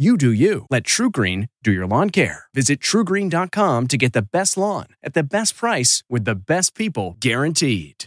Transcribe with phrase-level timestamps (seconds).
[0.00, 0.64] You do you.
[0.70, 2.44] Let TruGreen do your lawn care.
[2.54, 7.16] Visit trugreen.com to get the best lawn at the best price with the best people
[7.18, 8.04] guaranteed.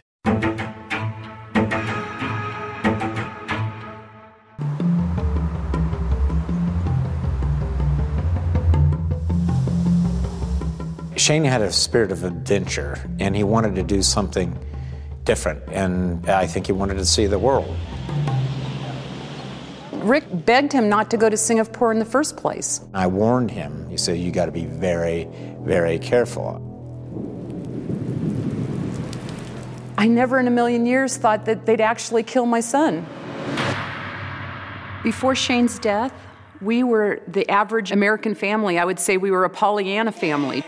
[11.17, 14.57] Shane had a spirit of adventure and he wanted to do something
[15.25, 15.61] different.
[15.67, 17.75] And I think he wanted to see the world.
[20.01, 22.81] Rick begged him not to go to Singapore in the first place.
[22.93, 23.87] I warned him.
[23.89, 25.27] He said, You got to be very,
[25.61, 26.67] very careful.
[29.97, 33.05] I never in a million years thought that they'd actually kill my son.
[35.03, 36.13] Before Shane's death,
[36.61, 38.79] we were the average American family.
[38.79, 40.63] I would say we were a Pollyanna family.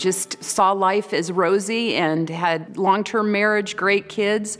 [0.00, 4.56] Just saw life as rosy and had long term marriage, great kids.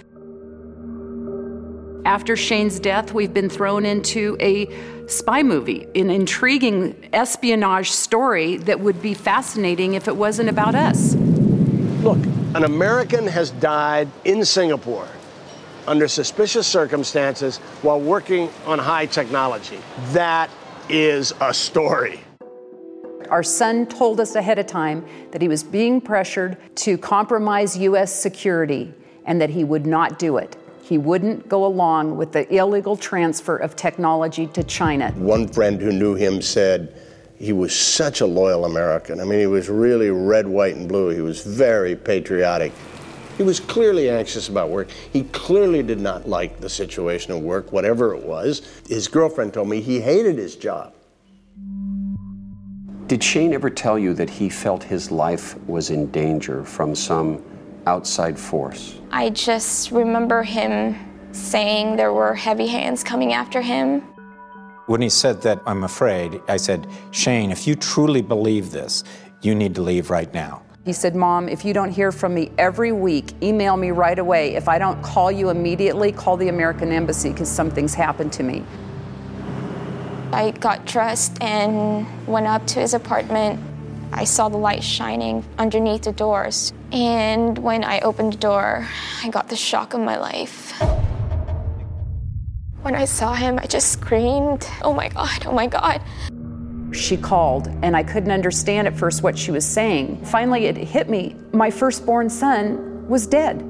[2.04, 4.68] After Shane's death, we've been thrown into a
[5.08, 11.14] spy movie, an intriguing espionage story that would be fascinating if it wasn't about us.
[11.14, 12.18] Look,
[12.54, 15.08] an American has died in Singapore
[15.86, 19.78] under suspicious circumstances while working on high technology.
[20.12, 20.50] That
[20.90, 22.20] is a story.
[23.30, 28.12] Our son told us ahead of time that he was being pressured to compromise U.S.
[28.12, 28.92] security
[29.24, 30.56] and that he would not do it.
[30.82, 35.12] He wouldn't go along with the illegal transfer of technology to China.
[35.12, 37.00] One friend who knew him said
[37.36, 39.20] he was such a loyal American.
[39.20, 41.10] I mean, he was really red, white, and blue.
[41.10, 42.72] He was very patriotic.
[43.36, 44.90] He was clearly anxious about work.
[45.12, 48.82] He clearly did not like the situation of work, whatever it was.
[48.88, 50.92] His girlfriend told me he hated his job.
[53.10, 57.44] Did Shane ever tell you that he felt his life was in danger from some
[57.84, 59.00] outside force?
[59.10, 60.94] I just remember him
[61.32, 64.02] saying there were heavy hands coming after him.
[64.86, 69.02] When he said that, I'm afraid, I said, Shane, if you truly believe this,
[69.42, 70.62] you need to leave right now.
[70.84, 74.54] He said, Mom, if you don't hear from me every week, email me right away.
[74.54, 78.64] If I don't call you immediately, call the American Embassy because something's happened to me.
[80.32, 83.60] I got dressed and went up to his apartment.
[84.12, 86.72] I saw the light shining underneath the doors.
[86.92, 88.86] And when I opened the door,
[89.24, 90.72] I got the shock of my life.
[92.82, 96.00] When I saw him, I just screamed, Oh my God, oh my God.
[96.92, 100.24] She called, and I couldn't understand at first what she was saying.
[100.24, 101.34] Finally, it hit me.
[101.52, 103.62] My firstborn son was dead.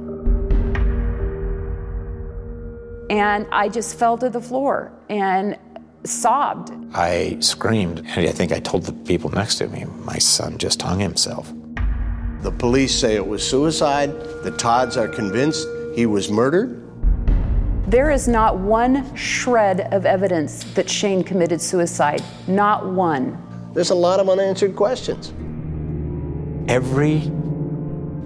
[3.11, 5.59] And I just fell to the floor and
[6.05, 6.73] sobbed.
[6.95, 10.81] I screamed, and I think I told the people next to me, my son just
[10.83, 11.53] hung himself.
[12.43, 14.11] The police say it was suicide.
[14.43, 16.83] The Todds are convinced he was murdered.
[17.87, 22.23] There is not one shred of evidence that Shane committed suicide.
[22.47, 23.37] Not one.
[23.75, 25.33] There's a lot of unanswered questions.
[26.69, 27.31] Every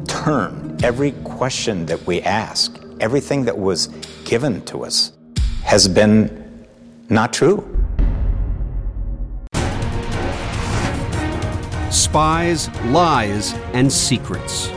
[0.07, 3.89] turn, every question that we ask, everything that was
[4.25, 5.13] given to us
[5.65, 6.44] has been
[7.09, 7.75] not true.
[12.15, 14.69] spies, lies, and secrets.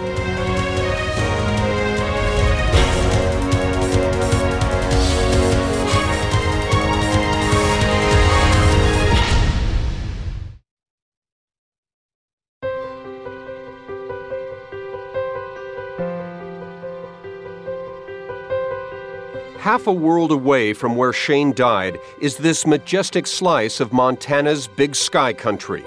[19.68, 24.96] Half a world away from where Shane died is this majestic slice of Montana's Big
[24.96, 25.84] Sky country.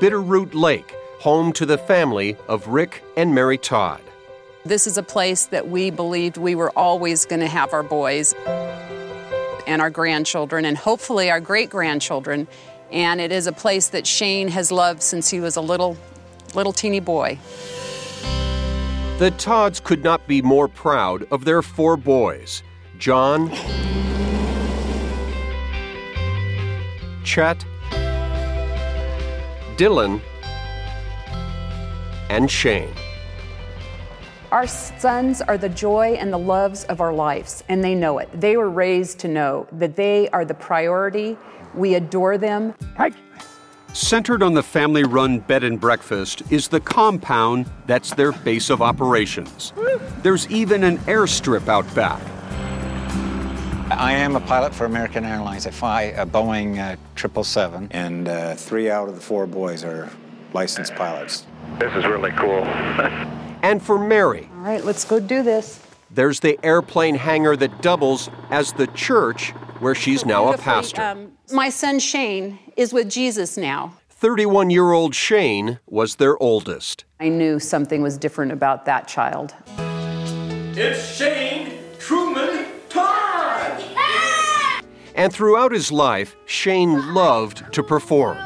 [0.00, 4.00] Bitterroot Lake, home to the family of Rick and Mary Todd.
[4.64, 8.34] This is a place that we believed we were always going to have our boys
[9.68, 12.48] and our grandchildren, and hopefully our great grandchildren.
[12.90, 15.96] And it is a place that Shane has loved since he was a little,
[16.52, 17.38] little teeny boy.
[19.22, 22.64] The Todds could not be more proud of their four boys
[22.98, 23.50] John,
[27.22, 27.64] Chet,
[29.76, 30.20] Dylan,
[32.30, 32.92] and Shane.
[34.50, 38.28] Our sons are the joy and the loves of our lives, and they know it.
[38.34, 41.38] They were raised to know that they are the priority.
[41.74, 42.74] We adore them.
[43.94, 48.80] Centered on the family run bed and breakfast is the compound that's their base of
[48.80, 49.74] operations.
[50.22, 52.22] There's even an airstrip out back.
[53.90, 55.66] I am a pilot for American Airlines.
[55.66, 60.08] I fly a Boeing uh, 777, and uh, three out of the four boys are
[60.54, 61.44] licensed pilots.
[61.78, 62.64] This is really cool.
[63.62, 64.48] and for Mary.
[64.54, 65.84] All right, let's go do this.
[66.10, 69.50] There's the airplane hangar that doubles as the church
[69.80, 71.02] where she's now a pastor.
[71.02, 73.94] Um, my son Shane is with Jesus now.
[74.08, 77.04] 31 year old Shane was their oldest.
[77.18, 79.54] I knew something was different about that child.
[80.74, 83.82] It's Shane Truman Todd!
[85.14, 88.38] And throughout his life, Shane loved to perform.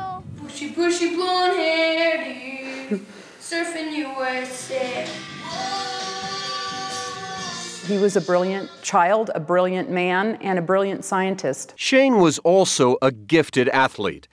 [0.43, 2.99] Bushy, bushy blonde hair,
[3.41, 5.07] surfing USA.
[7.87, 11.73] He was a brilliant child, a brilliant man, and a brilliant scientist.
[11.77, 14.27] Shane was also a gifted athlete.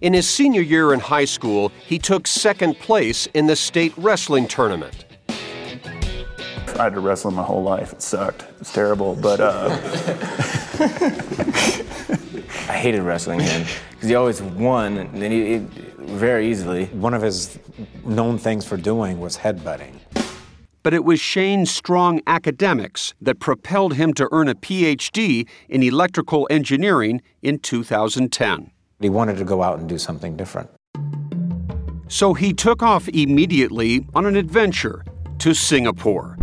[0.00, 4.48] In his senior year in high school, he took second place in the state wrestling
[4.48, 5.04] tournament.
[5.28, 7.92] I had to wrestle my whole life.
[7.92, 8.44] It sucked.
[8.60, 9.68] It's terrible, but uh...
[12.68, 15.58] I hated wrestling him because he always won, and then he, he
[15.98, 16.86] very easily.
[16.86, 17.56] One of his
[18.04, 19.94] known things for doing was headbutting
[20.82, 26.46] but it was Shane's strong academics that propelled him to earn a PhD in electrical
[26.50, 28.70] engineering in 2010.
[29.00, 30.70] He wanted to go out and do something different.
[32.08, 35.04] So he took off immediately on an adventure
[35.38, 36.36] to Singapore.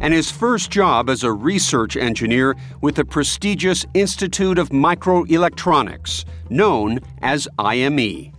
[0.00, 7.00] And his first job as a research engineer with the prestigious Institute of Microelectronics, known
[7.22, 8.32] as IME.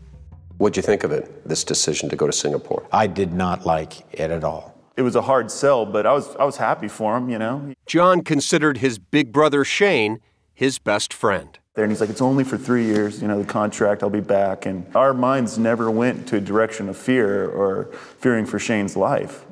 [0.57, 2.85] What'd you think of it, this decision to go to Singapore?
[2.93, 6.35] I did not like it at all it was a hard sell, but I was
[6.35, 7.73] I was happy for him, you know.
[7.85, 10.19] John considered his big brother Shane
[10.59, 11.57] his best friend.
[11.75, 14.19] There and he's like, it's only for three years, you know, the contract, I'll be
[14.19, 14.65] back.
[14.65, 19.45] And our minds never went to a direction of fear or fearing for Shane's life.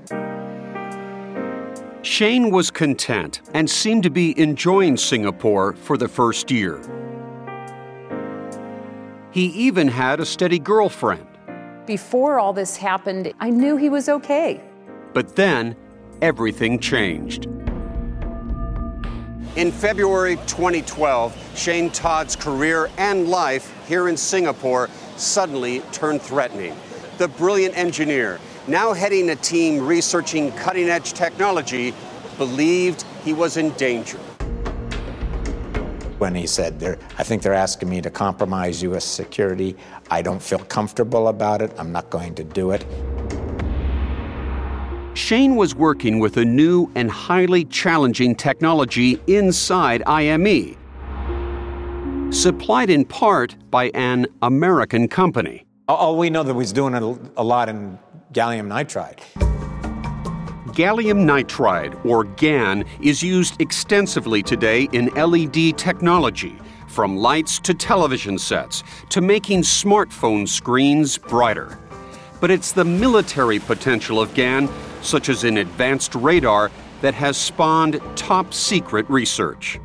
[2.02, 6.82] Shane was content and seemed to be enjoying Singapore for the first year.
[9.32, 11.26] He even had a steady girlfriend.
[11.86, 14.62] Before all this happened, I knew he was okay.
[15.14, 15.76] But then,
[16.22, 17.48] everything changed.
[19.56, 26.76] In February 2012, Shane Todd's career and life here in Singapore suddenly turned threatening.
[27.18, 31.96] The brilliant engineer, now heading a team researching cutting edge technology,
[32.38, 34.20] believed he was in danger.
[36.20, 39.06] When he said, I think they're asking me to compromise U.S.
[39.06, 39.76] security,
[40.12, 42.86] I don't feel comfortable about it, I'm not going to do it.
[45.28, 50.78] Shane was working with a new and highly challenging technology inside IME,
[52.32, 55.66] supplied in part by an American company.
[55.90, 58.00] Oh, we know that he's doing a lot in
[58.32, 59.20] gallium nitride.
[60.68, 66.56] Gallium nitride, or GaN, is used extensively today in LED technology,
[66.88, 71.78] from lights to television sets to making smartphone screens brighter.
[72.40, 74.70] But it's the military potential of GaN
[75.02, 79.80] such as an advanced radar, that has spawned top secret research.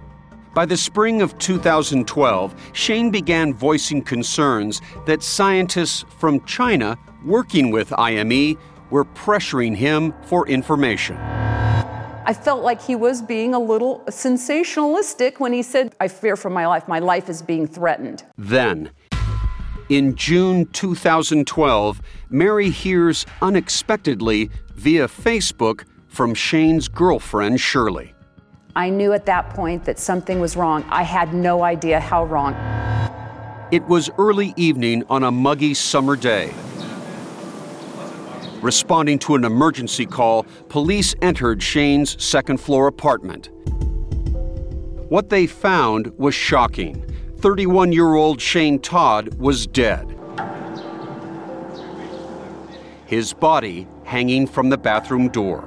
[0.54, 7.92] By the spring of 2012, Shane began voicing concerns that scientists from China working with
[7.98, 8.58] IME
[8.90, 11.16] were pressuring him for information.
[12.24, 16.50] I felt like he was being a little sensationalistic when he said, I fear for
[16.50, 18.22] my life, my life is being threatened.
[18.36, 18.90] Then,
[19.88, 22.00] In June 2012,
[22.30, 28.14] Mary hears unexpectedly via Facebook from Shane's girlfriend, Shirley.
[28.74, 30.84] I knew at that point that something was wrong.
[30.88, 32.54] I had no idea how wrong.
[33.70, 36.52] It was early evening on a muggy summer day.
[38.60, 43.50] Responding to an emergency call, police entered Shane's second floor apartment.
[45.08, 47.04] What they found was shocking.
[47.38, 50.16] 31 year old Shane Todd was dead.
[53.06, 55.64] His body hanging from the bathroom door.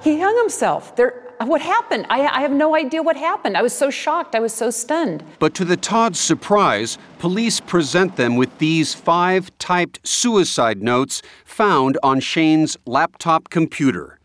[0.00, 0.94] He hung himself.
[0.94, 1.10] There,
[1.44, 2.06] what happened?
[2.08, 3.56] I, I, have no idea what happened.
[3.56, 4.36] I was so shocked.
[4.36, 5.24] I was so stunned.
[5.40, 11.98] But to the Todd's surprise, police present them with these five typed suicide notes found
[12.04, 14.20] on Shane's laptop computer.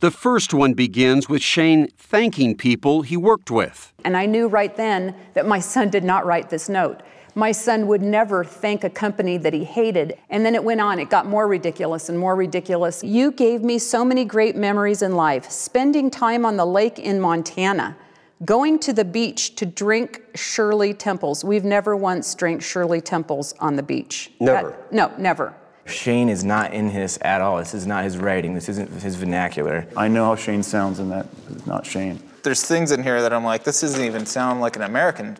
[0.00, 3.92] The first one begins with Shane thanking people he worked with.
[4.04, 7.00] And I knew right then that my son did not write this note.
[7.34, 10.18] My son would never thank a company that he hated.
[10.30, 10.98] And then it went on.
[10.98, 13.04] It got more ridiculous and more ridiculous.
[13.04, 15.50] You gave me so many great memories in life.
[15.50, 17.96] Spending time on the lake in Montana,
[18.44, 21.44] going to the beach to drink Shirley Temples.
[21.44, 24.30] We've never once drank Shirley Temples on the beach.
[24.40, 24.70] Never.
[24.70, 25.54] That, no, never.
[25.86, 27.58] Shane is not in this at all.
[27.58, 28.54] This is not his writing.
[28.54, 29.86] This isn't his vernacular.
[29.96, 32.22] I know how Shane sounds, and that is not Shane.
[32.42, 35.38] There's things in here that I'm like, this doesn't even sound like an American.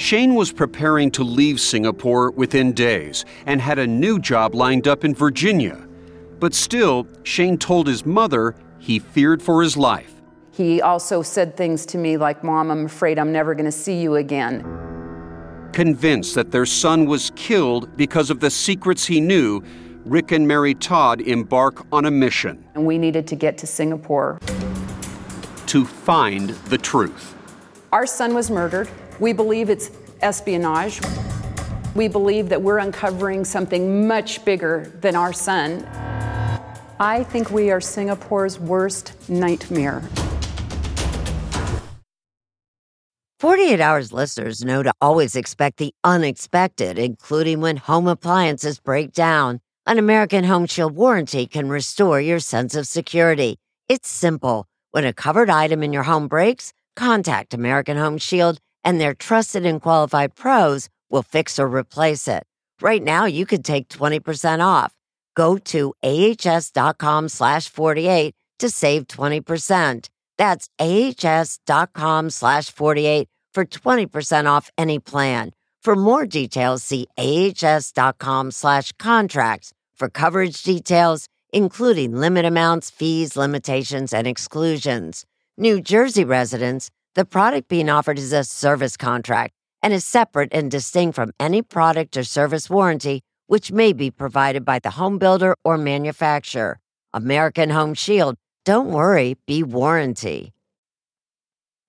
[0.00, 5.04] Shane was preparing to leave Singapore within days and had a new job lined up
[5.04, 5.86] in Virginia.
[6.38, 10.10] But still, Shane told his mother he feared for his life.
[10.52, 14.00] He also said things to me like, Mom, I'm afraid I'm never going to see
[14.00, 14.64] you again.
[15.74, 19.62] Convinced that their son was killed because of the secrets he knew,
[20.06, 22.64] Rick and Mary Todd embark on a mission.
[22.74, 24.38] And we needed to get to Singapore
[25.66, 27.36] to find the truth.
[27.92, 28.88] Our son was murdered.
[29.20, 29.90] We believe it's
[30.22, 31.00] espionage.
[31.94, 35.86] We believe that we're uncovering something much bigger than our son.
[36.98, 40.02] I think we are Singapore's worst nightmare.
[43.40, 49.60] 48 Hours listeners know to always expect the unexpected, including when home appliances break down.
[49.86, 53.58] An American Home Shield warranty can restore your sense of security.
[53.88, 54.66] It's simple.
[54.92, 59.66] When a covered item in your home breaks, contact American Home Shield and their trusted
[59.66, 62.44] and qualified pros will fix or replace it.
[62.80, 64.92] Right now, you could take 20% off.
[65.34, 70.08] Go to ahs.com slash 48 to save 20%.
[70.38, 75.50] That's ahs.com slash 48 for 20% off any plan.
[75.82, 84.12] For more details, see ahs.com slash contracts for coverage details, including limit amounts, fees, limitations,
[84.12, 85.24] and exclusions.
[85.56, 89.52] New Jersey residents the product being offered is a service contract
[89.82, 94.64] and is separate and distinct from any product or service warranty which may be provided
[94.64, 96.78] by the home builder or manufacturer.
[97.12, 100.52] American Home Shield, don't worry, be warranty.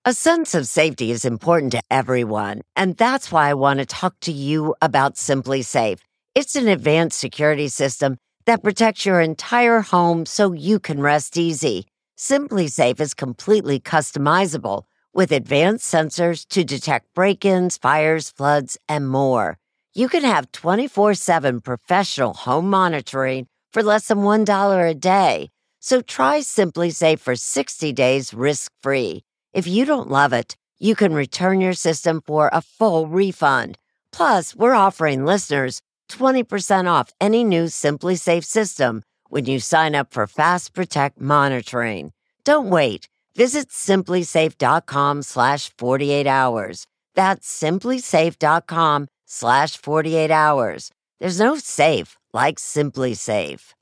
[0.04, 4.18] A sense of safety is important to everyone, and that's why I want to talk
[4.22, 6.00] to you about SimpliSafe.
[6.34, 11.86] It's an advanced security system that protects your entire home so you can rest easy.
[12.18, 14.82] SimpliSafe is completely customizable
[15.14, 19.58] with advanced sensors to detect break ins, fires, floods, and more.
[19.94, 25.50] You can have 24 7 professional home monitoring for less than $1 a day.
[25.80, 29.24] So try SimpliSafe for 60 days risk free.
[29.52, 33.78] If you don't love it, you can return your system for a full refund.
[34.12, 40.26] Plus, we're offering listeners 20% off any new SimpliSafe system when you sign up for
[40.26, 42.12] Fast Protect monitoring.
[42.44, 43.08] Don't wait.
[43.34, 46.86] Visit simplisafe.com slash 48 hours.
[47.14, 50.90] That's simplisafe.com slash 48 hours.
[51.20, 53.72] There's no safe like SimpliSafe.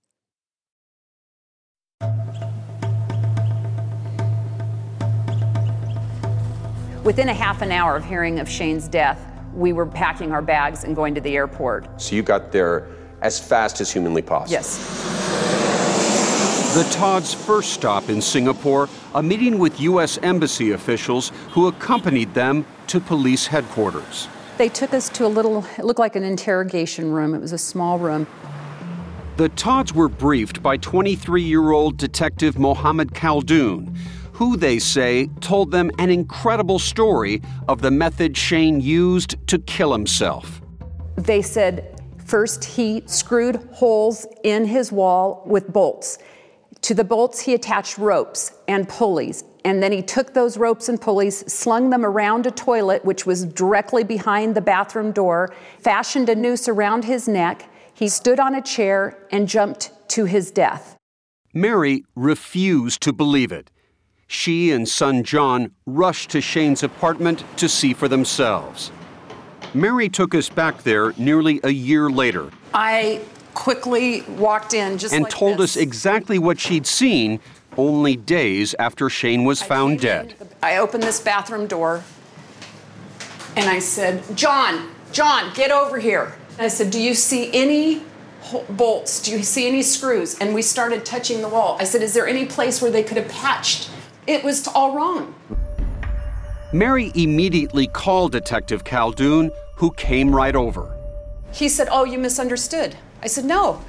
[7.03, 9.19] Within a half an hour of hearing of Shane's death,
[9.55, 12.01] we were packing our bags and going to the airport.
[12.01, 12.89] So you got there
[13.23, 14.53] as fast as humanly possible?
[14.53, 15.70] Yes.
[16.75, 20.19] The Todd's first stop in Singapore, a meeting with U.S.
[20.19, 24.29] Embassy officials who accompanied them to police headquarters.
[24.57, 27.35] They took us to a little, it looked like an interrogation room.
[27.35, 28.29] It was a small room.
[29.37, 33.97] The Todds were briefed by 23 year old Detective Mohammed Khaldoon,
[34.35, 39.93] who they say told them an incredible story of the method Shane used to kill
[39.93, 40.63] himself.
[41.17, 46.19] They said first he screwed holes in his wall with bolts.
[46.83, 51.01] To the bolts, he attached ropes and pulleys And then he took those ropes and
[51.01, 56.35] pulleys, slung them around a toilet, which was directly behind the bathroom door, fashioned a
[56.35, 57.69] noose around his neck.
[57.93, 60.97] He stood on a chair and jumped to his death.
[61.53, 63.71] Mary refused to believe it.
[64.27, 68.91] She and son John rushed to Shane's apartment to see for themselves.
[69.75, 72.51] Mary took us back there nearly a year later.
[72.73, 73.21] I
[73.55, 75.77] quickly walked in just and like told this.
[75.77, 77.41] us exactly what she'd seen
[77.77, 80.35] only days after Shane was found dead.
[80.63, 82.03] I opened this bathroom door
[83.57, 86.35] and I said, John, John, get over here.
[86.53, 88.03] And I said, Do you see any
[88.71, 89.23] bolts?
[89.23, 90.39] Do you see any screws?
[90.39, 91.77] And we started touching the wall.
[91.81, 93.91] I said, Is there any place where they could have patched?
[94.27, 95.35] It was all wrong.
[96.73, 100.97] Mary immediately called Detective Khaldoon, who came right over.
[101.53, 102.97] He said, Oh, you misunderstood.
[103.23, 103.83] I said, No.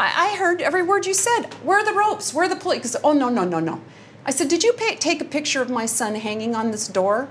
[0.00, 1.54] I, I heard every word you said.
[1.62, 2.34] Where are the ropes?
[2.34, 2.82] Where are the police?
[2.82, 3.80] He said, Oh, no, no, no, no.
[4.24, 7.28] I said, Did you pay, take a picture of my son hanging on this door?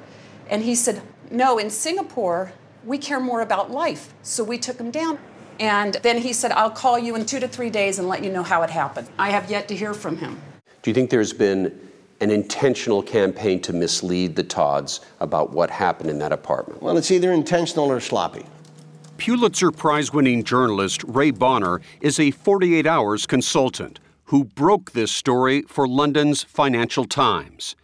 [0.50, 2.54] And he said, No, in Singapore,
[2.86, 4.13] we care more about life.
[4.22, 5.20] So we took him down.
[5.60, 8.32] And then he said, I'll call you in two to three days and let you
[8.32, 9.08] know how it happened.
[9.20, 10.42] I have yet to hear from him.
[10.82, 11.80] Do you think there's been
[12.20, 16.82] an intentional campaign to mislead the Todds about what happened in that apartment?
[16.82, 18.46] Well, it's either intentional or sloppy.
[19.24, 25.62] Pulitzer Prize winning journalist Ray Bonner is a 48 Hours consultant who broke this story
[25.62, 27.77] for London's Financial Times.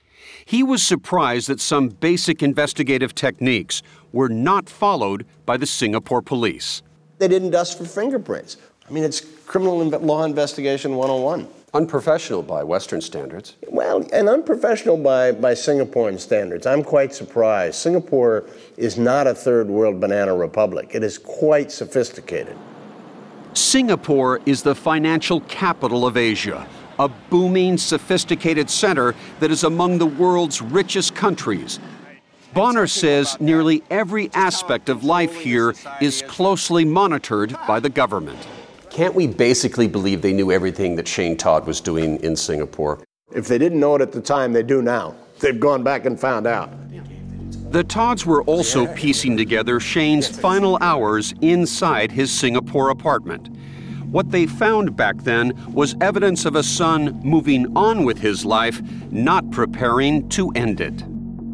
[0.43, 3.81] He was surprised that some basic investigative techniques
[4.11, 6.81] were not followed by the Singapore police.
[7.19, 8.57] They didn't dust for fingerprints.
[8.85, 11.47] I mean, it's criminal inv- law investigation 101.
[11.73, 13.55] Unprofessional by Western standards.
[13.69, 16.65] Well, and unprofessional by, by Singaporean standards.
[16.65, 17.75] I'm quite surprised.
[17.75, 18.45] Singapore
[18.79, 22.57] is not a third world banana republic, it is quite sophisticated.
[23.53, 26.65] Singapore is the financial capital of Asia,
[26.97, 31.79] a booming, sophisticated center that is among the world's richest countries.
[32.53, 38.47] Bonner says nearly every aspect of life here is closely monitored by the government.
[38.89, 43.03] Can't we basically believe they knew everything that Shane Todd was doing in Singapore?
[43.35, 45.15] If they didn't know it at the time, they do now.
[45.39, 46.71] They've gone back and found out.
[47.69, 53.55] The Todds were also piecing together Shane's final hours inside his Singapore apartment.
[54.09, 58.81] What they found back then was evidence of a son moving on with his life,
[59.11, 61.03] not preparing to end it.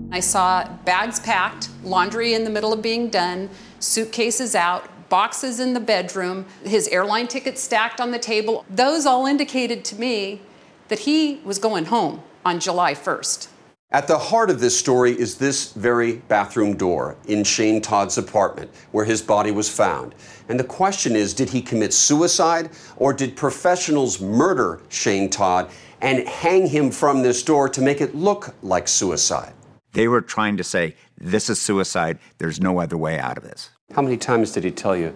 [0.09, 3.49] I saw bags packed, laundry in the middle of being done,
[3.81, 8.63] suitcases out, boxes in the bedroom, his airline tickets stacked on the table.
[8.69, 10.41] Those all indicated to me
[10.87, 13.49] that he was going home on July 1st.
[13.95, 18.69] At the heart of this story is this very bathroom door in Shane Todd's apartment
[18.91, 20.15] where his body was found.
[20.49, 25.69] And the question is did he commit suicide or did professionals murder Shane Todd
[26.01, 29.53] and hang him from this door to make it look like suicide?
[29.93, 32.19] They were trying to say, this is suicide.
[32.37, 33.69] There's no other way out of this.
[33.93, 35.15] How many times did he tell you,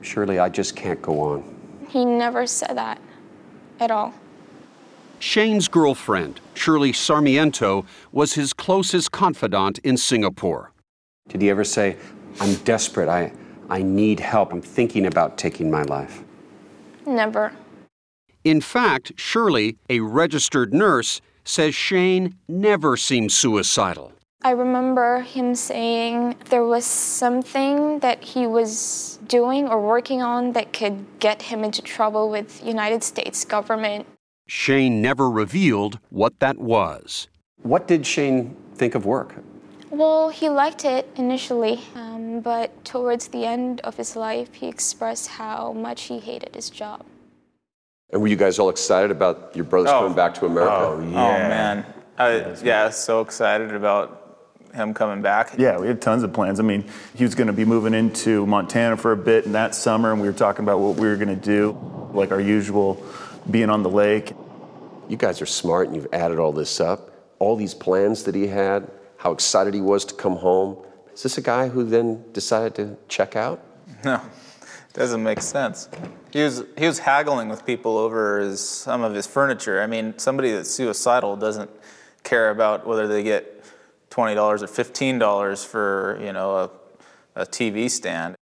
[0.00, 1.86] Shirley, I just can't go on?
[1.90, 3.02] He never said that
[3.80, 4.14] at all.
[5.24, 10.70] Shane's girlfriend, Shirley Sarmiento, was his closest confidant in Singapore.
[11.30, 11.96] Did he ever say,
[12.40, 13.32] I'm desperate, I,
[13.70, 16.22] I need help, I'm thinking about taking my life?
[17.06, 17.52] Never.
[18.44, 24.12] In fact, Shirley, a registered nurse, says Shane never seemed suicidal.
[24.42, 30.74] I remember him saying there was something that he was doing or working on that
[30.74, 34.06] could get him into trouble with United States government.
[34.46, 37.28] Shane never revealed what that was.
[37.62, 39.36] What did Shane think of work?
[39.90, 45.28] Well, he liked it initially, um, but towards the end of his life, he expressed
[45.28, 47.04] how much he hated his job.
[48.12, 50.00] And were you guys all excited about your brothers Oh.
[50.00, 50.72] coming back to America?
[50.74, 51.06] Oh, yeah.
[51.06, 51.86] oh man.
[52.18, 54.20] I, yeah, so excited about
[54.74, 55.54] him coming back.
[55.56, 56.60] Yeah, we had tons of plans.
[56.60, 59.74] I mean, he was going to be moving into Montana for a bit in that
[59.74, 61.78] summer, and we were talking about what we were going to do,
[62.12, 63.02] like our usual
[63.50, 64.32] being on the lake.
[65.08, 67.10] You guys are smart and you've added all this up.
[67.38, 70.78] All these plans that he had, how excited he was to come home.
[71.12, 73.60] Is this a guy who then decided to check out?
[74.04, 74.20] No,
[74.92, 75.88] doesn't make sense.
[76.30, 79.80] He was he was haggling with people over his, some of his furniture.
[79.80, 81.70] I mean, somebody that's suicidal doesn't
[82.22, 83.64] care about whether they get
[84.10, 86.70] twenty dollars or fifteen dollars for you know a,
[87.34, 88.36] a TV stand.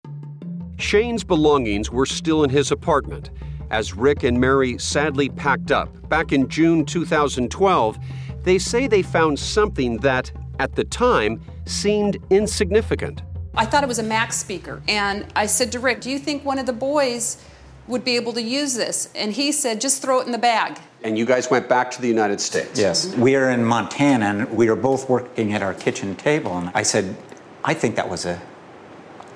[0.77, 3.29] Shane's belongings were still in his apartment.
[3.71, 7.97] As Rick and Mary sadly packed up back in June 2012,
[8.43, 13.23] they say they found something that, at the time, seemed insignificant.
[13.55, 14.83] I thought it was a Mac speaker.
[14.87, 17.43] And I said to Rick, Do you think one of the boys
[17.87, 19.09] would be able to use this.
[19.15, 20.79] And he said, just throw it in the bag.
[21.03, 22.79] And you guys went back to the United States?
[22.79, 23.05] Yes.
[23.07, 23.21] Mm-hmm.
[23.21, 26.57] We are in Montana and we were both working at our kitchen table.
[26.57, 27.15] And I said,
[27.63, 28.39] I think that was a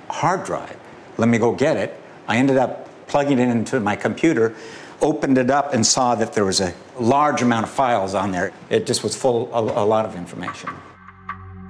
[0.10, 0.78] hard drive.
[1.17, 2.00] Let me go get it.
[2.28, 4.56] I ended up plugging it into my computer,
[5.02, 8.52] opened it up, and saw that there was a large amount of files on there.
[8.70, 10.70] It just was full of a lot of information.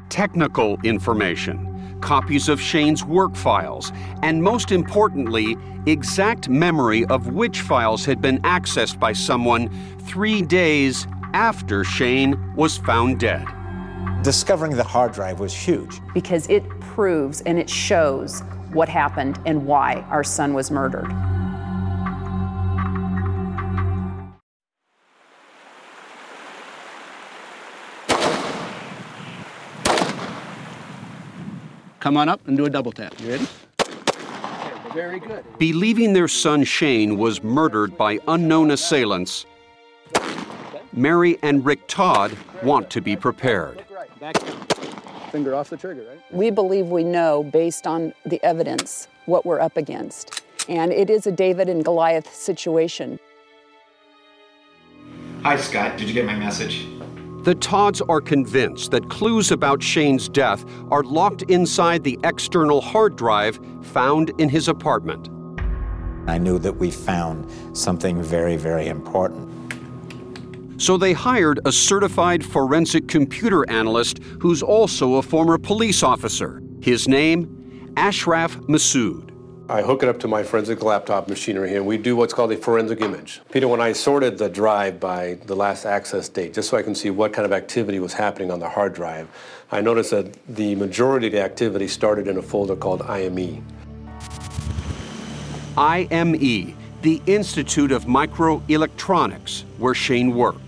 [0.10, 8.06] Technical information copies of Shane's work files, and most importantly, exact memory of which files
[8.06, 9.69] had been accessed by someone
[10.02, 13.45] three days after Shane was found dead.
[14.21, 16.00] Discovering the hard drive was huge.
[16.13, 18.43] Because it proves and it shows
[18.75, 21.07] what happened and why our son was murdered.
[32.01, 33.19] Come on up and do a double tap.
[33.19, 33.47] You ready?
[34.93, 35.43] Very good.
[35.57, 39.45] Believing their son Shane was murdered by unknown assailants,
[40.93, 43.83] Mary and Rick Todd want to be prepared.
[45.36, 46.21] Finger off the trigger, right?
[46.32, 50.41] We believe we know, based on the evidence, what we're up against.
[50.69, 53.19] And it is a David and Goliath situation.
[55.43, 55.98] Hi, Scott.
[55.98, 56.88] Did you get my message?
[57.43, 63.17] The Todds are convinced that clues about Shane's death are locked inside the external hard
[63.17, 65.28] drive found in his apartment.
[66.30, 69.52] I knew that we found something very, very important.
[70.77, 76.61] So they hired a certified forensic computer analyst who's also a former police officer.
[76.81, 79.31] His name, Ashraf Massoud.
[79.67, 82.51] I hook it up to my forensic laptop machinery here, and we do what's called
[82.51, 83.41] a forensic image.
[83.51, 86.93] Peter, when I sorted the drive by the last access date, just so I can
[86.93, 89.27] see what kind of activity was happening on the hard drive,
[89.71, 93.65] I noticed that the majority of the activity started in a folder called IME.
[95.77, 100.64] IME, the Institute of Microelectronics, where Shane worked.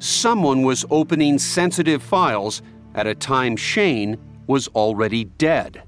[0.00, 2.62] Someone was opening sensitive files
[2.94, 5.82] at a time Shane was already dead.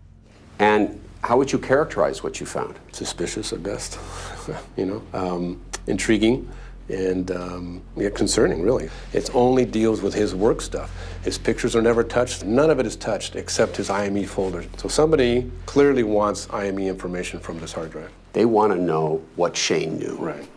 [0.58, 2.76] And how would you characterize what you found?
[2.90, 3.98] Suspicious at best,
[4.76, 6.48] you know, um, intriguing
[6.88, 8.90] and um, yeah, concerning, really.
[9.12, 10.90] It only deals with his work stuff.
[11.22, 12.44] His pictures are never touched.
[12.44, 14.64] None of it is touched except his IME folder.
[14.78, 18.10] So somebody clearly wants IME information from this hard drive.
[18.32, 20.16] They want to know what Shane knew.
[20.16, 20.48] Right.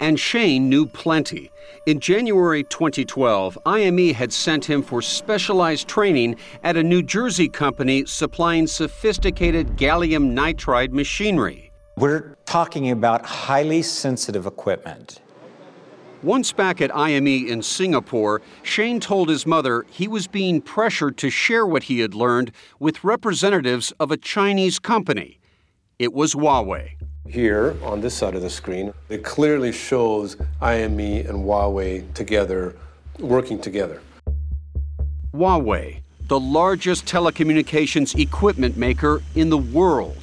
[0.00, 1.50] And Shane knew plenty.
[1.86, 8.04] In January 2012, IME had sent him for specialized training at a New Jersey company
[8.06, 11.70] supplying sophisticated gallium nitride machinery.
[11.96, 15.20] We're talking about highly sensitive equipment.
[16.22, 21.28] Once back at IME in Singapore, Shane told his mother he was being pressured to
[21.28, 25.38] share what he had learned with representatives of a Chinese company.
[25.98, 26.92] It was Huawei.
[27.28, 32.76] Here on this side of the screen, it clearly shows IME and Huawei together,
[33.18, 34.02] working together.
[35.34, 40.18] Huawei, the largest telecommunications equipment maker in the world.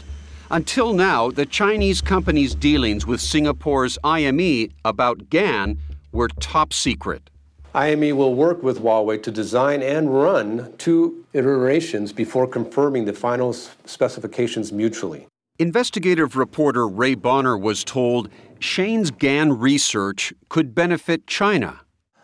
[0.51, 5.79] Until now, the Chinese company's dealings with Singapore's IME about GAN
[6.11, 7.29] were top secret.
[7.73, 13.53] IME will work with Huawei to design and run two iterations before confirming the final
[13.53, 15.27] specifications mutually.
[15.61, 21.81] Investigative reporter Ray Bonner was told Shane's GAN research could benefit China.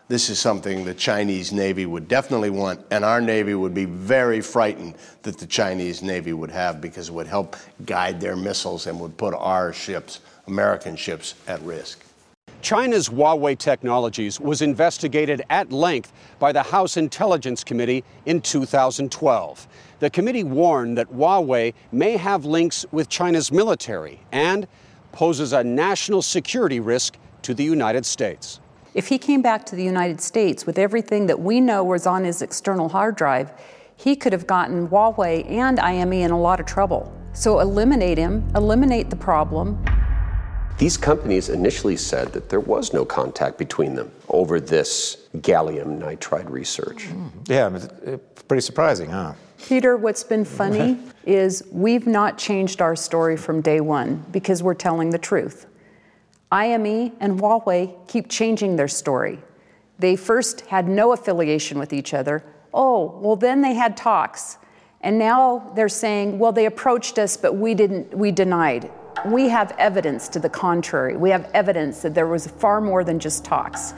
[0.08, 4.40] This is something the Chinese Navy would definitely want, and our Navy would be very
[4.40, 7.54] frightened that the Chinese Navy would have because it would help
[7.86, 12.07] guide their missiles and would put our ships, American ships, at risk.
[12.60, 19.68] China's Huawei Technologies was investigated at length by the House Intelligence Committee in 2012.
[20.00, 24.66] The committee warned that Huawei may have links with China's military and
[25.12, 28.60] poses a national security risk to the United States.
[28.94, 32.24] If he came back to the United States with everything that we know was on
[32.24, 33.52] his external hard drive,
[33.96, 37.12] he could have gotten Huawei and IME in a lot of trouble.
[37.32, 39.84] So eliminate him, eliminate the problem.
[40.78, 46.48] These companies initially said that there was no contact between them over this gallium nitride
[46.48, 47.08] research.
[47.08, 47.52] Mm-hmm.
[47.52, 49.34] Yeah, pretty surprising, huh?
[49.58, 54.74] Peter, what's been funny is we've not changed our story from day one because we're
[54.74, 55.66] telling the truth.
[56.52, 59.40] IME and Huawei keep changing their story.
[59.98, 62.44] They first had no affiliation with each other.
[62.72, 64.58] Oh, well, then they had talks.
[65.00, 68.90] And now they're saying, well, they approached us, but we didn't, we denied.
[69.26, 71.16] We have evidence to the contrary.
[71.16, 73.94] We have evidence that there was far more than just talks.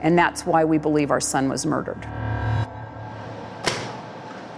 [0.00, 2.06] And that's why we believe our son was murdered.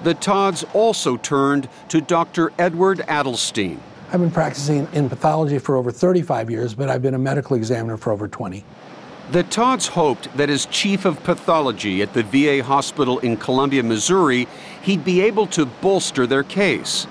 [0.02, 2.52] The Todds also turned to Dr.
[2.58, 3.78] Edward Adelstein.
[4.12, 7.96] I've been practicing in pathology for over 35 years, but I've been a medical examiner
[7.96, 8.64] for over 20.
[9.32, 14.46] The Todds hoped that as chief of pathology at the VA hospital in Columbia, Missouri,
[14.82, 17.08] he'd be able to bolster their case.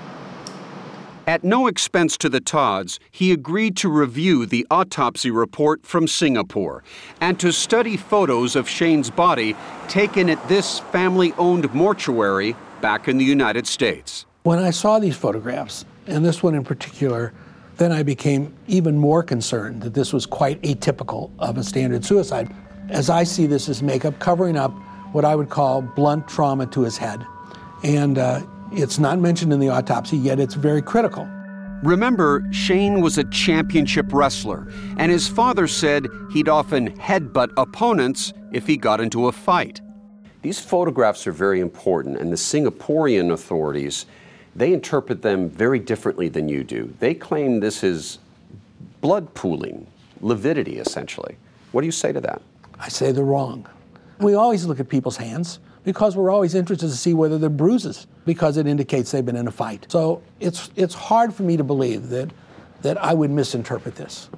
[1.28, 6.84] At no expense to the Todds, he agreed to review the autopsy report from Singapore
[7.20, 9.56] and to study photos of Shane's body
[9.88, 14.24] taken at this family owned mortuary back in the United States.
[14.44, 17.32] When I saw these photographs, and this one in particular,
[17.76, 22.54] then I became even more concerned that this was quite atypical of a standard suicide.
[22.88, 24.70] As I see this as makeup covering up
[25.10, 27.26] what I would call blunt trauma to his head.
[27.82, 31.26] And uh, it's not mentioned in the autopsy, yet it's very critical.
[31.82, 38.66] Remember, Shane was a championship wrestler, and his father said he'd often headbutt opponents if
[38.66, 39.80] he got into a fight.
[40.42, 44.06] These photographs are very important, and the Singaporean authorities
[44.54, 46.94] they interpret them very differently than you do.
[46.98, 48.18] They claim this is
[49.02, 49.86] blood pooling,
[50.22, 51.36] lividity, essentially.
[51.72, 52.40] What do you say to that?
[52.80, 53.66] I say they're wrong.
[54.18, 58.06] We always look at people's hands because we're always interested to see whether they're bruises
[58.26, 59.86] because it indicates they've been in a fight.
[59.88, 62.30] So it's, it's hard for me to believe that,
[62.82, 64.28] that I would misinterpret this.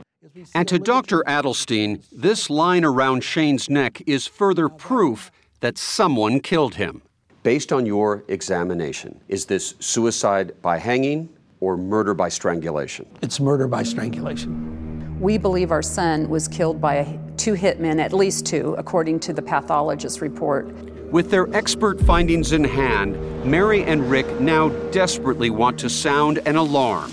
[0.55, 1.25] And to Dr.
[1.27, 7.03] Adelstein, this line around Shane's neck is further proof that someone killed him.
[7.43, 11.29] Based on your examination, is this suicide by hanging
[11.61, 13.07] or murder by strangulation?
[13.23, 15.19] It's murder by strangulation.
[15.19, 19.43] We believe our son was killed by two hitmen, at least two, according to the
[19.43, 20.69] pathologist's report.
[21.11, 26.57] With their expert findings in hand, Mary and Rick now desperately want to sound an
[26.57, 27.11] alarm.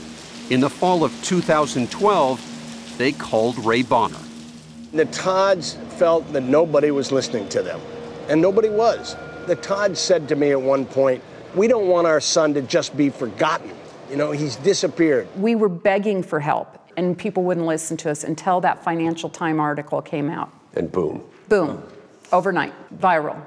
[0.49, 4.19] In the fall of 2012, they called Ray Bonner.
[4.91, 7.79] The Todds felt that nobody was listening to them,
[8.27, 9.15] and nobody was.
[9.47, 11.23] The Todd said to me at one point,
[11.55, 13.71] We don't want our son to just be forgotten.
[14.09, 15.29] You know, he's disappeared.
[15.37, 19.61] We were begging for help, and people wouldn't listen to us until that Financial Time
[19.61, 20.51] article came out.
[20.73, 21.23] And boom.
[21.47, 21.81] Boom.
[22.33, 22.73] Overnight.
[22.99, 23.41] Viral.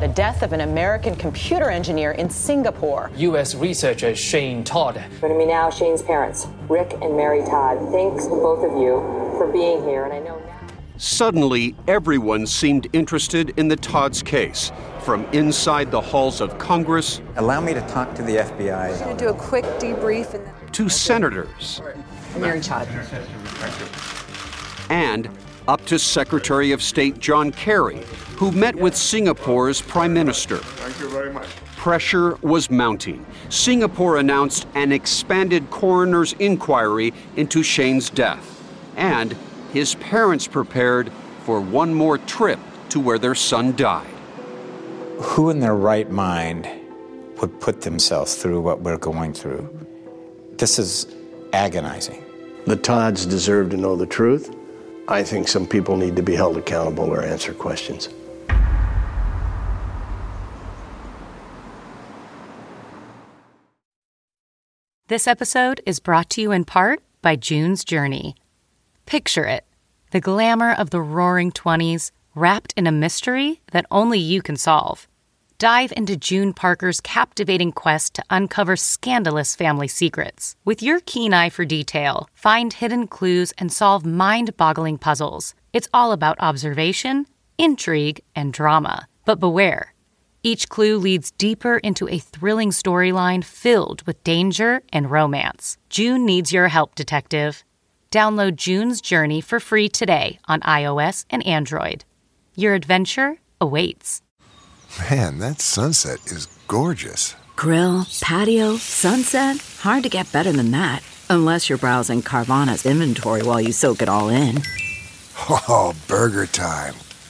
[0.00, 3.10] The death of an American computer engineer in Singapore.
[3.16, 3.54] U.S.
[3.54, 5.04] researcher Shane Todd.
[5.20, 7.92] Joining me now, Shane's parents, Rick and Mary Todd.
[7.92, 8.94] Thanks to both of you
[9.36, 10.58] for being here, and I know now.
[10.96, 17.20] Suddenly, everyone seemed interested in the Todd's case from inside the halls of Congress.
[17.36, 18.92] Allow me to talk to the FBI.
[18.94, 20.54] I'm going to do a quick debrief and then.
[20.72, 21.82] To senators.
[22.38, 22.88] Mary Todd.
[24.88, 25.28] And
[25.68, 28.00] up to Secretary of State John Kerry,
[28.40, 30.56] who met with Singapore's Prime Minister.
[30.56, 31.46] Thank you very much.
[31.76, 33.24] Pressure was mounting.
[33.50, 38.44] Singapore announced an expanded coroner's inquiry into Shane's death.
[38.96, 39.36] And
[39.72, 41.12] his parents prepared
[41.44, 44.10] for one more trip to where their son died
[45.20, 46.68] who in their right mind
[47.40, 49.68] would put themselves through what we're going through?
[50.52, 51.14] This is
[51.52, 52.24] agonizing.
[52.66, 54.54] The Todds deserve to know the truth.
[55.08, 58.08] I think some people need to be held accountable or answer questions.
[65.10, 68.36] This episode is brought to you in part by June's Journey.
[69.06, 69.64] Picture it
[70.12, 75.08] the glamour of the roaring 20s wrapped in a mystery that only you can solve.
[75.58, 80.54] Dive into June Parker's captivating quest to uncover scandalous family secrets.
[80.64, 85.56] With your keen eye for detail, find hidden clues and solve mind boggling puzzles.
[85.72, 87.26] It's all about observation,
[87.58, 89.08] intrigue, and drama.
[89.24, 89.92] But beware.
[90.42, 95.76] Each clue leads deeper into a thrilling storyline filled with danger and romance.
[95.90, 97.62] June needs your help, detective.
[98.10, 102.04] Download June's Journey for free today on iOS and Android.
[102.56, 104.22] Your adventure awaits.
[105.10, 107.36] Man, that sunset is gorgeous.
[107.54, 109.58] Grill, patio, sunset.
[109.80, 111.02] Hard to get better than that.
[111.28, 114.62] Unless you're browsing Carvana's inventory while you soak it all in.
[115.48, 116.94] Oh, burger time.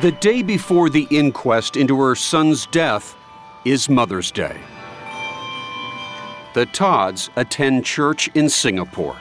[0.00, 3.14] The day before the inquest into her son's death
[3.66, 4.58] is Mother's Day.
[6.54, 9.18] The Todds attend church in Singapore.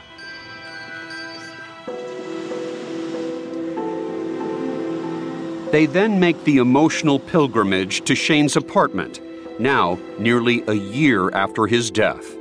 [5.74, 9.20] They then make the emotional pilgrimage to Shane's apartment,
[9.60, 12.39] now nearly a year after his death.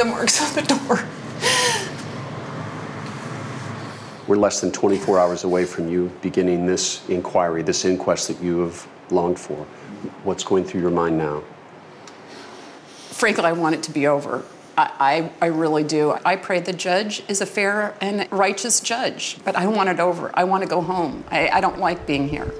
[0.00, 1.04] The marks on the door.
[4.26, 8.60] We're less than 24 hours away from you beginning this inquiry, this inquest that you
[8.60, 9.66] have longed for.
[10.24, 11.42] What's going through your mind now?
[13.10, 14.42] Frankly, I want it to be over.
[14.78, 16.16] I, I, I really do.
[16.24, 20.30] I pray the judge is a fair and righteous judge, but I want it over.
[20.32, 21.24] I want to go home.
[21.30, 22.50] I, I don't like being here.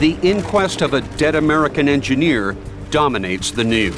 [0.00, 2.56] The inquest of a dead American engineer
[2.90, 3.94] dominates the news.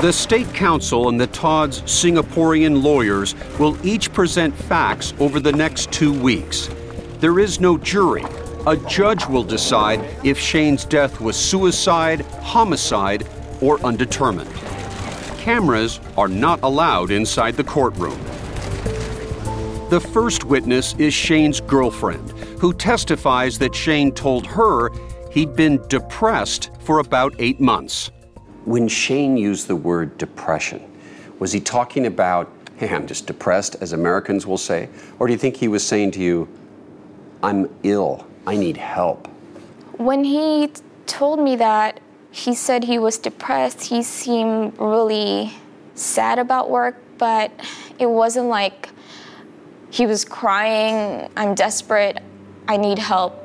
[0.00, 5.90] The State Counsel and the Todd's Singaporean lawyers will each present facts over the next
[5.90, 6.70] two weeks.
[7.18, 8.24] There is no jury.
[8.68, 13.26] A judge will decide if Shane's death was suicide, homicide,
[13.60, 14.54] or undetermined.
[15.38, 18.20] Cameras are not allowed inside the courtroom.
[19.94, 22.28] The first witness is Shane's girlfriend,
[22.58, 24.90] who testifies that Shane told her
[25.30, 28.10] he'd been depressed for about eight months.
[28.64, 30.82] When Shane used the word depression,
[31.38, 34.88] was he talking about, hey, I'm just depressed, as Americans will say?
[35.20, 36.48] Or do you think he was saying to you,
[37.44, 39.28] I'm ill, I need help?
[39.98, 42.00] When he t- told me that,
[42.32, 43.80] he said he was depressed.
[43.80, 45.52] He seemed really
[45.94, 47.52] sad about work, but
[48.00, 48.88] it wasn't like
[49.94, 52.18] he was crying, I'm desperate,
[52.66, 53.40] I need help.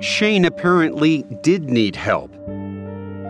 [0.00, 2.32] Shane apparently did need help.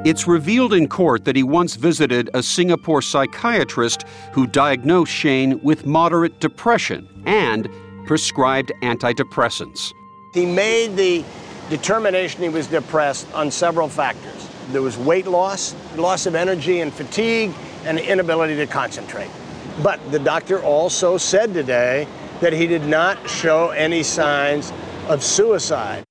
[0.05, 5.87] It's revealed in court that he once visited a Singapore psychiatrist who diagnosed Shane with
[5.87, 7.71] moderate depression and
[8.05, 9.95] prescribed antidepressants.
[10.35, 11.25] He made the
[11.71, 14.51] determination he was depressed on several factors.
[14.71, 17.53] There was weight loss, loss of energy and fatigue,
[17.87, 19.31] and inability to concentrate.
[19.81, 22.07] But the doctor also said today
[22.41, 24.73] that he did not show any signs
[25.09, 26.05] of suicide.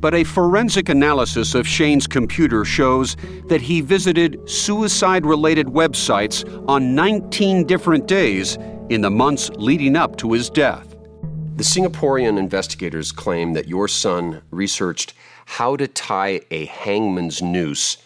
[0.00, 3.16] But a forensic analysis of Shane's computer shows
[3.46, 8.58] that he visited suicide related websites on 19 different days
[8.90, 10.94] in the months leading up to his death.
[11.56, 15.14] The Singaporean investigators claim that your son researched
[15.46, 17.96] how to tie a hangman's noose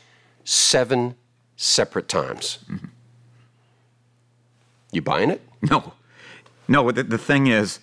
[0.45, 1.17] seven
[1.57, 2.59] separate times.
[2.71, 2.87] Mm-hmm.
[4.93, 5.43] You buying it?
[5.63, 5.93] No.
[6.67, 7.81] No, the, the thing is,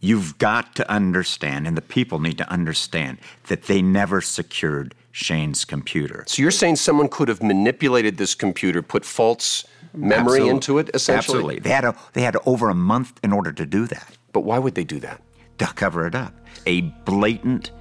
[0.00, 3.18] you've got to understand, and the people need to understand,
[3.48, 6.24] that they never secured Shane's computer.
[6.26, 10.90] So you're saying someone could have manipulated this computer, put false memory Absolute- into it,
[10.94, 11.38] essentially?
[11.38, 11.58] Absolutely.
[11.60, 14.16] They had, a, they had over a month in order to do that.
[14.32, 15.20] But why would they do that?
[15.58, 16.34] To cover it up.
[16.66, 17.72] A blatant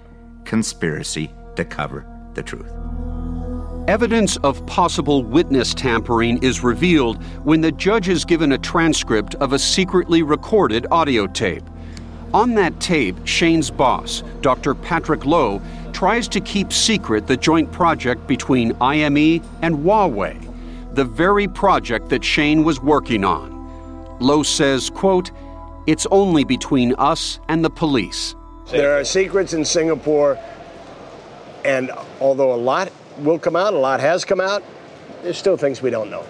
[0.45, 2.71] conspiracy to cover the truth.
[3.87, 9.53] Evidence of possible witness tampering is revealed when the judge is given a transcript of
[9.53, 11.63] a secretly recorded audio tape.
[12.33, 14.75] On that tape, Shane's boss, Dr.
[14.75, 15.61] Patrick Lo,
[15.93, 20.35] tries to keep secret the joint project between IME and Huawei,
[20.93, 24.17] the very project that Shane was working on.
[24.19, 25.31] Lo says, quote,
[25.85, 28.35] "It's only between us and the police."
[28.69, 30.37] There are secrets in Singapore,
[31.63, 34.63] and although a lot will come out, a lot has come out,
[35.23, 36.25] there's still things we don't know.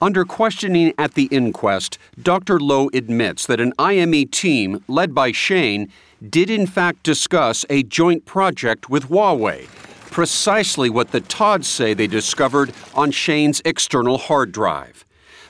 [0.00, 2.60] Under questioning at the inquest, Dr.
[2.60, 5.90] Lo admits that an IME team, led by Shane,
[6.28, 9.66] did in fact discuss a joint project with Huawei,
[10.10, 15.04] precisely what the Todds say they discovered on Shane's external hard drive.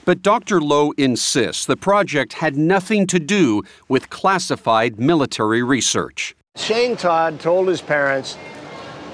[0.07, 0.63] But Dr.
[0.63, 6.35] Lo insists the project had nothing to do with classified military research.
[6.57, 8.39] Shane Todd told his parents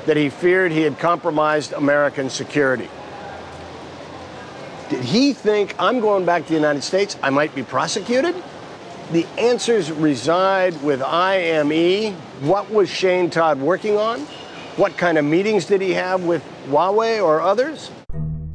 [0.06, 2.88] that he feared he had compromised American security.
[4.90, 8.34] Did he think I'm going back to the United States, I might be prosecuted?
[9.12, 12.14] The answers reside with IME.
[12.40, 14.20] What was Shane Todd working on?
[14.76, 17.90] What kind of meetings did he have with Huawei or others?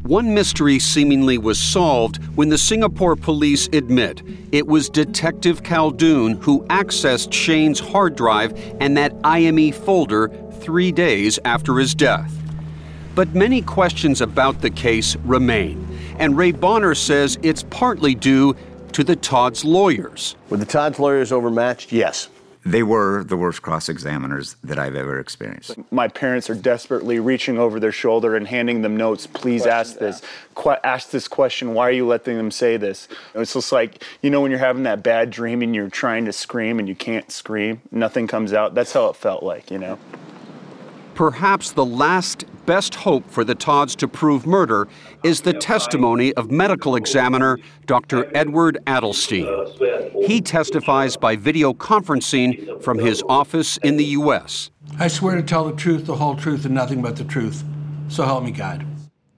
[0.09, 6.65] One mystery seemingly was solved when the Singapore police admit it was Detective Khaldoon who
[6.65, 10.29] accessed Shane's hard drive and that IME folder
[10.59, 12.33] three days after his death.
[13.15, 15.85] But many questions about the case remain,
[16.19, 18.55] and Ray Bonner says it's partly due
[18.93, 20.35] to the Todd's lawyers.
[20.49, 21.91] Were the Todd's lawyers overmatched?
[21.91, 22.29] Yes.
[22.65, 25.75] They were the worst cross examiners that I've ever experienced.
[25.91, 29.27] My parents are desperately reaching over their shoulder and handing them notes.
[29.27, 30.21] Please ask this.
[30.55, 31.73] Qu- ask this question.
[31.73, 33.07] Why are you letting them say this?
[33.33, 36.33] It's just like you know when you're having that bad dream and you're trying to
[36.33, 37.81] scream and you can't scream.
[37.91, 38.75] Nothing comes out.
[38.75, 39.71] That's how it felt like.
[39.71, 39.99] You know.
[41.19, 44.87] Perhaps the last best hope for the Todds to prove murder
[45.21, 48.31] is the testimony of medical examiner Dr.
[48.33, 49.45] Edward Adelstein.
[50.25, 54.71] He testifies by video conferencing from his office in the U.S.
[54.97, 57.65] I swear to tell the truth, the whole truth, and nothing but the truth.
[58.07, 58.85] So help me God.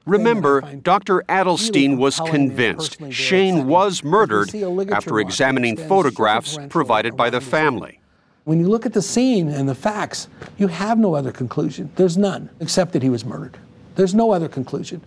[0.06, 1.24] Remember, Dr.
[1.28, 4.54] Adelstein was convinced Shane was murdered
[4.92, 8.01] after examining photographs provided by the family.
[8.44, 10.28] When you look at the scene and the facts,
[10.58, 11.92] you have no other conclusion.
[11.96, 13.58] There's none, except that he was murdered.
[13.96, 15.02] There's no other conclusion.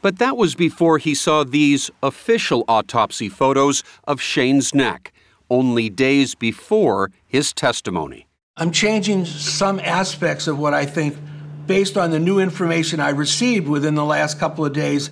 [0.00, 5.12] But that was before he saw these official autopsy photos of Shane's neck,
[5.50, 8.28] only days before his testimony.
[8.56, 11.16] I'm changing some aspects of what I think
[11.66, 15.10] based on the new information I received within the last couple of days.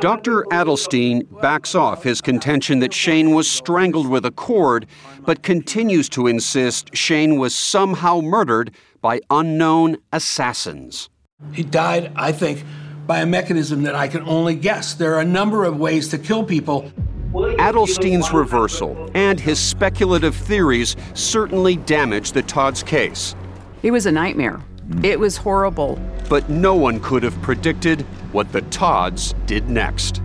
[0.00, 0.44] Dr.
[0.50, 4.86] Adelstein backs off his contention that Shane was strangled with a cord,
[5.22, 11.08] but continues to insist Shane was somehow murdered by unknown assassins.
[11.52, 12.64] He died, I think,
[13.06, 14.94] by a mechanism that I can only guess.
[14.94, 16.92] There are a number of ways to kill people.
[17.32, 23.34] Adelstein's reversal and his speculative theories certainly damaged the Todd's case.
[23.82, 24.60] It was a nightmare.
[24.90, 25.04] Mm.
[25.04, 25.98] It was horrible.
[26.28, 30.20] But no one could have predicted what the Todds did next.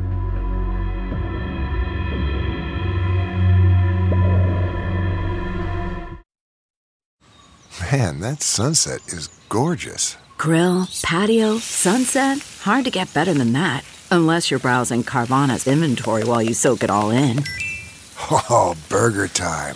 [7.92, 10.18] Man, that sunset is gorgeous.
[10.38, 12.40] Grill, patio, sunset.
[12.62, 13.84] Hard to get better than that.
[14.12, 17.44] Unless you're browsing Carvana's inventory while you soak it all in.
[18.50, 19.76] Oh, burger time.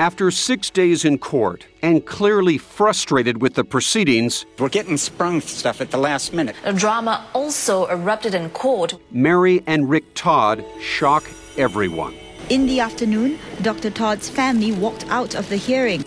[0.00, 5.80] After six days in court and clearly frustrated with the proceedings, we're getting sprung stuff
[5.80, 6.54] at the last minute.
[6.62, 8.94] A drama also erupted in court.
[9.10, 12.14] Mary and Rick Todd shock everyone.
[12.48, 13.90] In the afternoon, Dr.
[13.90, 16.04] Todd's family walked out of the hearing.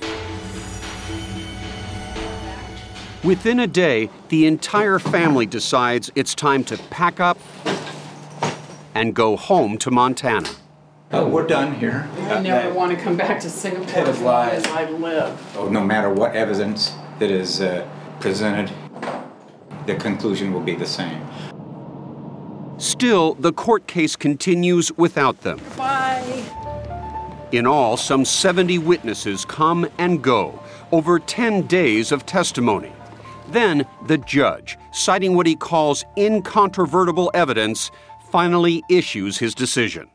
[3.25, 7.37] Within a day, the entire family decides it's time to pack up
[8.95, 10.47] and go home to Montana.
[11.13, 12.09] Oh, we're done here.
[12.29, 15.57] I never want to come back to Singapore as long as I live.
[15.57, 17.85] Oh, no matter what evidence that is uh,
[18.21, 18.71] presented,
[19.87, 21.21] the conclusion will be the same.
[22.77, 25.59] Still, the court case continues without them.
[25.75, 26.43] Bye.
[27.51, 30.57] In all, some 70 witnesses come and go
[30.93, 32.93] over 10 days of testimony.
[33.49, 37.91] Then, the judge, citing what he calls incontrovertible evidence,
[38.29, 40.09] finally issues his decision.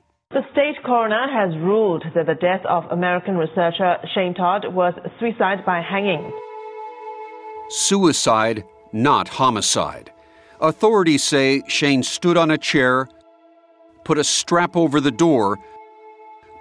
[0.66, 5.64] The state coroner has ruled that the death of American researcher Shane Todd was suicide
[5.64, 6.32] by hanging.
[7.68, 10.10] Suicide, not homicide.
[10.60, 13.08] Authorities say Shane stood on a chair,
[14.04, 15.56] put a strap over the door,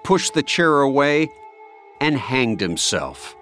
[0.04, 1.28] pushed the chair away,
[2.00, 3.36] and hanged himself.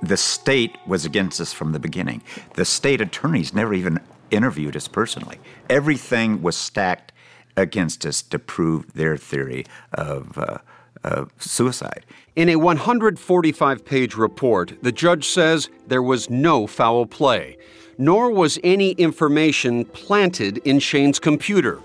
[0.00, 2.22] The state was against us from the beginning.
[2.54, 4.00] The state attorneys never even
[4.30, 5.40] interviewed us personally.
[5.68, 7.11] Everything was stacked
[7.56, 10.58] against us to prove their theory of, uh,
[11.04, 12.04] of suicide.
[12.34, 17.58] In a 145 page report, the judge says there was no foul play,
[17.98, 21.80] nor was any information planted in Shane's computer.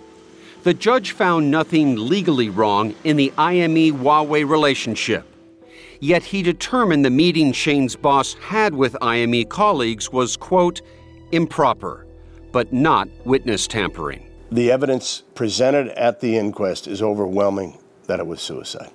[0.63, 5.25] The judge found nothing legally wrong in the IME Huawei relationship.
[5.99, 10.81] Yet he determined the meeting Shane's boss had with IME colleagues was, quote,
[11.31, 12.05] improper,
[12.51, 14.26] but not witness tampering.
[14.51, 18.91] The evidence presented at the inquest is overwhelming that it was suicide.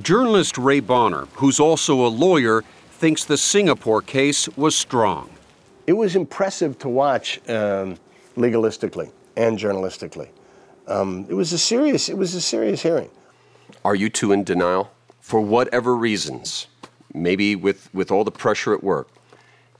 [0.00, 5.30] Journalist Ray Bonner, who's also a lawyer, thinks the Singapore case was strong.
[5.86, 7.96] It was impressive to watch um,
[8.36, 10.28] legalistically and journalistically.
[10.86, 12.08] Um, it was a serious.
[12.08, 13.10] It was a serious hearing.
[13.84, 14.92] Are you two in denial?
[15.20, 16.66] For whatever reasons,
[17.14, 19.08] maybe with, with all the pressure at work,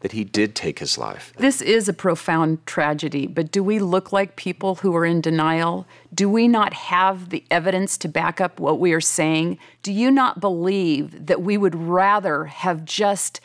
[0.03, 1.32] that he did take his life.
[1.38, 5.86] This is a profound tragedy, but do we look like people who are in denial?
[6.12, 9.59] Do we not have the evidence to back up what we are saying?
[9.82, 13.40] Do you not believe that we would rather have just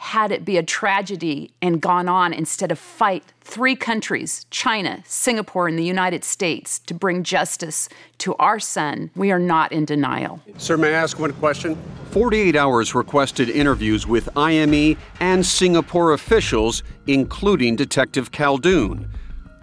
[0.00, 5.68] had it be a tragedy and gone on instead of fight three countries, China, Singapore,
[5.68, 7.86] and the United States, to bring justice
[8.16, 9.10] to our son.
[9.14, 10.40] We are not in denial.
[10.56, 11.76] Sir, may I ask one question?
[12.12, 19.06] 48 Hours requested interviews with IME and Singapore officials, including Detective Khaldoon.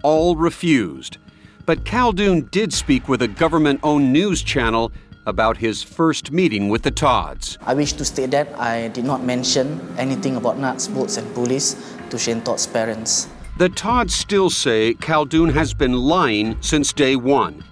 [0.04, 1.18] All refused.
[1.66, 4.92] But Khaldoon did speak with a government owned news channel
[5.28, 7.58] about his first meeting with the Todds.
[7.62, 11.76] I wish to state that I did not mention anything about nuts, bolts, and pulleys
[12.10, 13.28] to Shane Todd's parents.
[13.58, 17.62] The Todds still say Khaldoon has been lying since day one,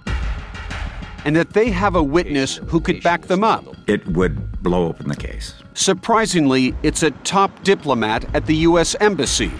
[1.25, 3.65] and that they have a witness who could back them up.
[3.87, 5.55] It would blow open the case.
[5.73, 8.95] Surprisingly, it's a top diplomat at the U.S.
[8.99, 9.51] Embassy,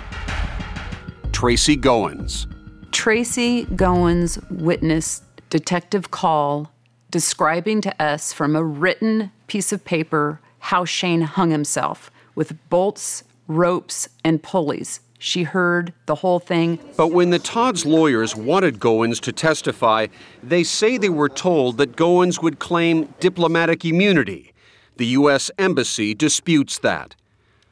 [1.31, 2.45] Tracy Goins.
[2.91, 6.71] Tracy Goins witnessed Detective Call
[7.11, 13.23] describing to us from a written piece of paper how Shane hung himself with bolts,
[13.47, 14.99] ropes, and pulleys.
[15.19, 16.79] She heard the whole thing.
[16.95, 20.07] But when the Todd's lawyers wanted Goins to testify,
[20.43, 24.53] they say they were told that Goins would claim diplomatic immunity.
[24.97, 25.49] The U.S.
[25.57, 27.15] Embassy disputes that.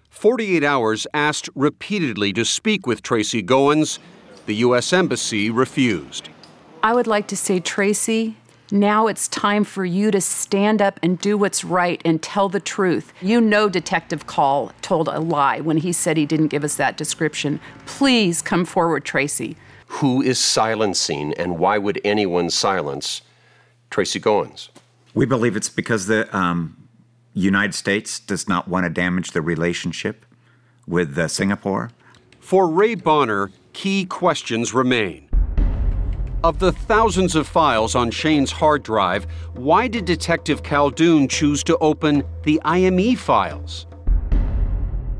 [0.09, 3.99] 48 Hours asked repeatedly to speak with Tracy Goins.
[4.45, 4.93] The U.S.
[4.93, 6.29] Embassy refused.
[6.81, 8.37] I would like to say, Tracy,
[8.71, 12.59] now it's time for you to stand up and do what's right and tell the
[12.59, 13.13] truth.
[13.21, 16.97] You know, Detective Call told a lie when he said he didn't give us that
[16.97, 17.59] description.
[17.85, 19.55] Please come forward, Tracy.
[19.87, 23.21] Who is silencing, and why would anyone silence
[23.89, 24.69] Tracy Goins?
[25.13, 26.87] We believe it's because the um,
[27.33, 30.25] United States does not want to damage the relationship
[30.87, 31.91] with uh, Singapore.
[32.39, 35.24] For Ray Bonner, key questions remain.
[36.45, 39.25] Of the thousands of files on Shane's hard drive,
[39.55, 43.87] why did Detective Khaldoon choose to open the IME files?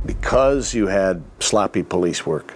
[0.06, 2.54] Because you had sloppy police work,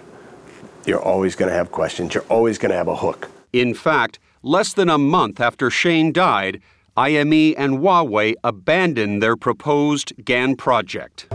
[0.86, 2.14] you're always going to have questions.
[2.14, 3.28] You're always going to have a hook.
[3.52, 6.62] In fact, less than a month after Shane died,
[6.96, 11.26] IME and Huawei abandoned their proposed GAN project.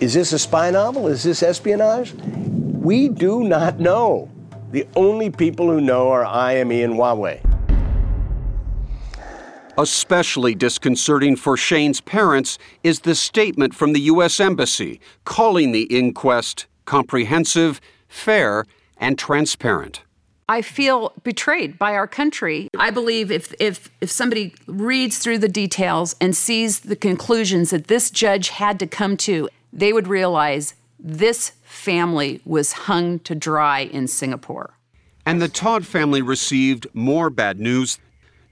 [0.00, 1.06] Is this a spy novel?
[1.06, 2.12] Is this espionage?
[2.12, 4.30] We do not know.
[4.70, 7.40] The only people who know are IME and Huawei.
[9.76, 14.38] Especially disconcerting for Shane's parents is the statement from the U.S.
[14.38, 18.64] Embassy calling the inquest comprehensive, fair,
[18.96, 20.02] and transparent.
[20.48, 22.68] I feel betrayed by our country.
[22.76, 27.86] I believe if, if, if somebody reads through the details and sees the conclusions that
[27.86, 33.80] this judge had to come to, they would realize this family was hung to dry
[33.80, 34.74] in Singapore.
[35.24, 37.98] And the Todd family received more bad news.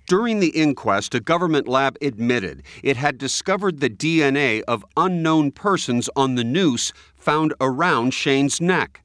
[0.07, 6.09] During the inquest, a government lab admitted it had discovered the DNA of unknown persons
[6.14, 9.03] on the noose found around Shane's neck.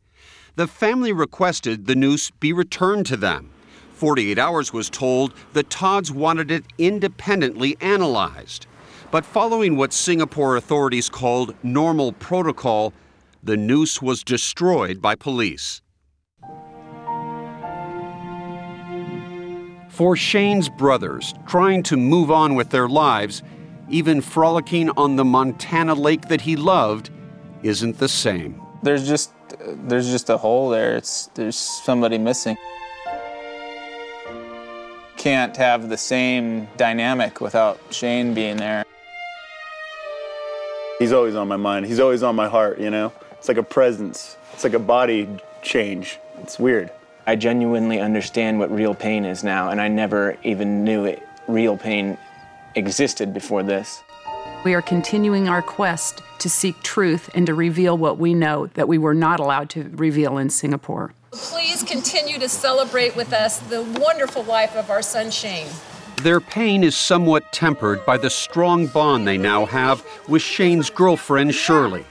[0.55, 3.49] The family requested the noose be returned to them.
[3.95, 8.67] 48 Hours was told the Todds wanted it independently analyzed.
[9.09, 12.93] But following what Singapore authorities called normal protocol,
[13.43, 15.81] the noose was destroyed by police.
[19.89, 23.43] For Shane's brothers, trying to move on with their lives,
[23.89, 27.11] even frolicking on the Montana lake that he loved,
[27.63, 28.61] isn't the same.
[28.81, 30.95] There's just there's just a hole there.
[30.95, 32.57] It's there's somebody missing.
[35.17, 38.83] Can't have the same dynamic without Shane being there.
[40.97, 41.85] He's always on my mind.
[41.85, 43.11] He's always on my heart, you know?
[43.43, 44.37] It's like a presence.
[44.53, 45.27] It's like a body
[45.61, 46.17] change.
[46.37, 46.89] It's weird.
[47.27, 51.75] I genuinely understand what real pain is now, and I never even knew it, real
[51.75, 52.17] pain
[52.75, 54.01] existed before this.
[54.63, 58.87] We are continuing our quest to seek truth and to reveal what we know that
[58.87, 61.13] we were not allowed to reveal in Singapore.
[61.31, 65.67] Please continue to celebrate with us the wonderful life of our son Shane.
[66.21, 71.53] Their pain is somewhat tempered by the strong bond they now have with Shane's girlfriend,
[71.53, 72.05] Shirley,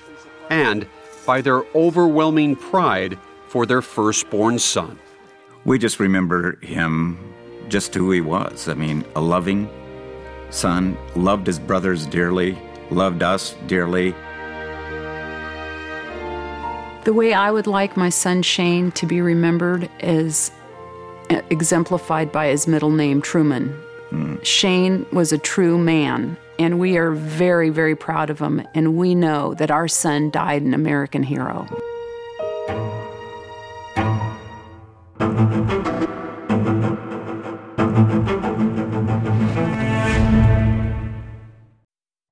[0.50, 0.86] and
[1.26, 3.18] by their overwhelming pride
[3.48, 4.98] for their firstborn son.
[5.64, 7.18] We just remember him
[7.68, 8.68] just who he was.
[8.68, 9.68] I mean, a loving
[10.50, 12.58] son, loved his brothers dearly,
[12.90, 14.14] loved us dearly.
[17.04, 20.52] The way I would like my son Shane to be remembered is
[21.50, 23.76] exemplified by his middle name, Truman.
[24.10, 24.44] Mm.
[24.44, 28.66] Shane was a true man, And we are very, very proud of him.
[28.74, 31.66] And we know that our son died an American hero.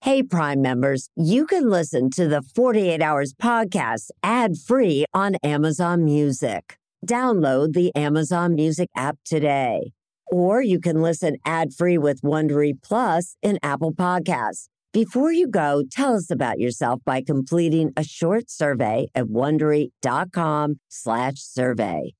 [0.02, 6.04] Hey, Prime members, you can listen to the 48 Hours podcast ad free on Amazon
[6.04, 6.76] Music.
[7.06, 9.92] Download the Amazon Music app today.
[10.30, 14.68] Or you can listen ad free with Wondery Plus in Apple Podcasts.
[14.92, 22.14] Before you go, tell us about yourself by completing a short survey at wondery.com/slash survey.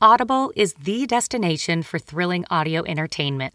[0.00, 3.54] Audible is the destination for thrilling audio entertainment.